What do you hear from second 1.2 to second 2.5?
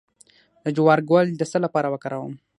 د څه لپاره وکاروم؟